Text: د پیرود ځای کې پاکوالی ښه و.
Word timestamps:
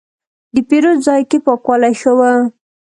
د 0.53 0.55
پیرود 0.69 0.99
ځای 1.07 1.21
کې 1.29 1.37
پاکوالی 1.45 1.93
ښه 2.01 2.11
و. 2.17 2.19